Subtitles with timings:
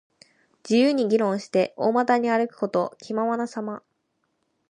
[0.63, 2.95] 自由に議論して、大股に歩くこと。
[2.99, 3.83] 気ままなさま。